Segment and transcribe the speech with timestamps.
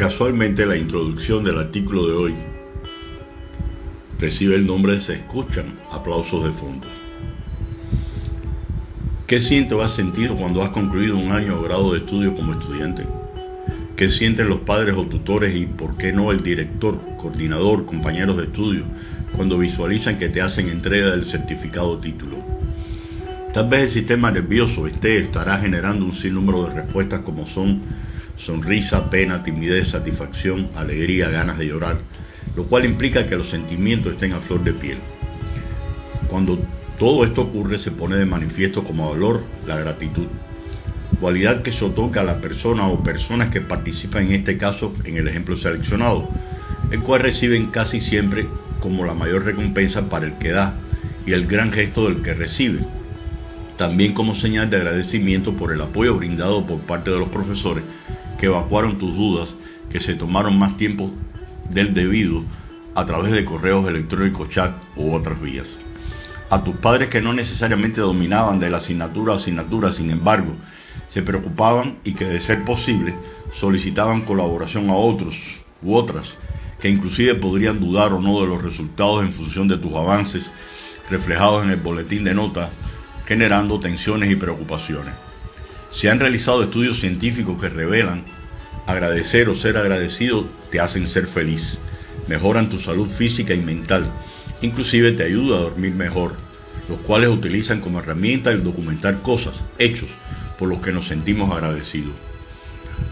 [0.00, 2.34] Casualmente la introducción del artículo de hoy
[4.18, 6.86] recibe el nombre Se escuchan aplausos de fondo.
[9.26, 12.54] ¿Qué sientes o has sentido cuando has concluido un año o grado de estudio como
[12.54, 13.04] estudiante?
[13.94, 18.44] ¿Qué sienten los padres o tutores y por qué no el director, coordinador, compañeros de
[18.44, 18.84] estudio
[19.36, 22.38] cuando visualizan que te hacen entrega del certificado título?
[23.52, 27.82] Tal vez el sistema nervioso esté estará generando un sinnúmero de respuestas como son
[28.36, 31.98] sonrisa, pena, timidez, satisfacción, alegría, ganas de llorar,
[32.56, 34.98] lo cual implica que los sentimientos estén a flor de piel.
[36.28, 36.58] Cuando
[36.98, 40.26] todo esto ocurre se pone de manifiesto como valor la gratitud,
[41.20, 45.16] cualidad que se otorga a la persona o personas que participan en este caso en
[45.16, 46.28] el ejemplo seleccionado,
[46.90, 48.48] el cual reciben casi siempre
[48.80, 50.74] como la mayor recompensa para el que da
[51.26, 52.80] y el gran gesto del que recibe.
[53.76, 57.84] También como señal de agradecimiento por el apoyo brindado por parte de los profesores
[58.40, 59.50] que evacuaron tus dudas,
[59.90, 61.10] que se tomaron más tiempo
[61.68, 62.42] del debido
[62.94, 65.66] a través de correos electrónicos, chat u otras vías.
[66.48, 70.54] A tus padres que no necesariamente dominaban de la asignatura a asignatura, sin embargo,
[71.10, 73.14] se preocupaban y que de ser posible
[73.52, 75.36] solicitaban colaboración a otros
[75.82, 76.36] u otras
[76.80, 80.50] que inclusive podrían dudar o no de los resultados en función de tus avances
[81.10, 82.70] reflejados en el boletín de notas,
[83.26, 85.12] generando tensiones y preocupaciones.
[85.92, 88.24] Se han realizado estudios científicos que revelan
[88.86, 91.78] agradecer o ser agradecido te hacen ser feliz,
[92.26, 94.10] mejoran tu salud física y mental,
[94.62, 96.34] inclusive te ayuda a dormir mejor,
[96.88, 100.08] los cuales utilizan como herramienta el documentar cosas, hechos,
[100.58, 102.12] por los que nos sentimos agradecidos.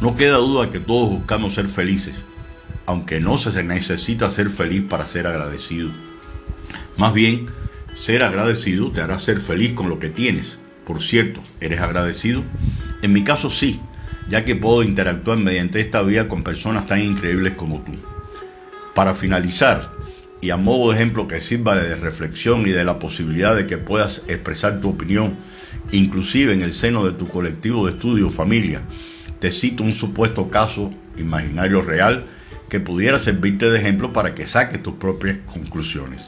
[0.00, 2.14] No queda duda que todos buscamos ser felices,
[2.86, 5.90] aunque no se necesita ser feliz para ser agradecido.
[6.96, 7.46] Más bien,
[7.94, 12.42] ser agradecido te hará ser feliz con lo que tienes, por cierto, ¿eres agradecido?
[13.02, 13.78] En mi caso sí,
[14.30, 17.92] ya que puedo interactuar mediante esta vía con personas tan increíbles como tú.
[18.94, 19.90] Para finalizar,
[20.40, 23.76] y a modo de ejemplo que sirva de reflexión y de la posibilidad de que
[23.76, 25.36] puedas expresar tu opinión,
[25.92, 28.80] inclusive en el seno de tu colectivo de estudio o familia,
[29.40, 32.24] te cito un supuesto caso imaginario real
[32.70, 36.22] que pudiera servirte de ejemplo para que saques tus propias conclusiones.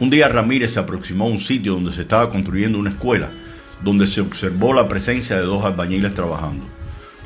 [0.00, 3.30] Un día Ramírez se aproximó a un sitio donde se estaba construyendo una escuela
[3.82, 6.66] donde se observó la presencia de dos albañiles trabajando.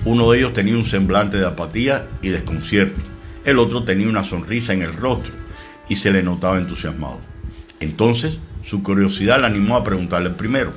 [0.04, 3.00] Uno de ellos tenía un semblante de apatía y desconcierto.
[3.44, 5.32] El otro tenía una sonrisa en el rostro
[5.88, 7.20] y se le notaba entusiasmado.
[7.80, 10.72] Entonces, su curiosidad le animó a preguntarle primero,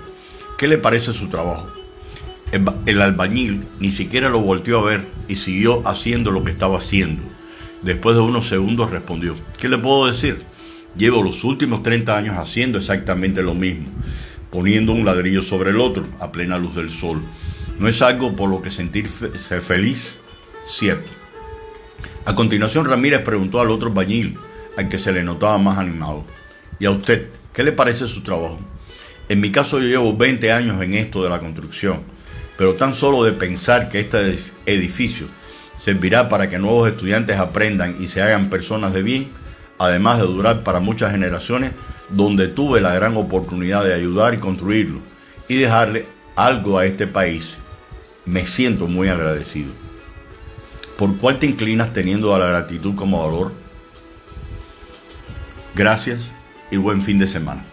[0.58, 1.68] ¿qué le parece su trabajo?
[2.86, 7.22] El, albañil ni siquiera lo volteó a ver y siguió haciendo lo que estaba haciendo.
[7.81, 10.44] Después de unos segundos respondió, ¿qué le puedo decir?
[10.96, 13.88] Llevo los últimos 30 años haciendo exactamente lo mismo
[14.55, 17.21] poniendo un ladrillo sobre el otro a plena luz del sol.
[17.77, 19.29] No es algo por lo que sentirse
[19.59, 20.17] feliz,
[20.66, 21.11] cierto.
[22.23, 24.38] A continuación Ramírez preguntó al otro bañil,
[24.77, 26.23] al que se le notaba más animado.
[26.79, 28.57] ¿Y a usted, qué le parece su trabajo?
[29.27, 32.03] En mi caso yo llevo 20 años en esto de la construcción,
[32.57, 35.27] pero tan solo de pensar que este edificio
[35.81, 39.27] servirá para que nuevos estudiantes aprendan y se hagan personas de bien,
[39.78, 41.74] además de durar para muchas generaciones,
[42.09, 45.00] donde tuve la gran oportunidad de ayudar y construirlo
[45.47, 46.06] y dejarle
[46.36, 47.56] algo a este país,
[48.25, 49.72] me siento muy agradecido.
[50.97, 53.52] ¿Por cuál te inclinas teniendo a la gratitud como valor?
[55.75, 56.22] Gracias
[56.72, 57.66] y buen fin de semana.